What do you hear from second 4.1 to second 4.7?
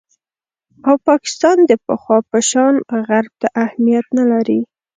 نه لري